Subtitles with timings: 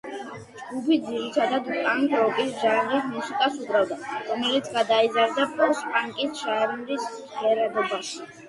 [0.59, 3.99] ჯგუფი ძირითადად პანკ-როკის ჟანრის მუსიკას უკრავდა,
[4.31, 8.27] რომელიც გადაიზარდა პოსტ-პანკის ჟანრის ჟღერადობაში.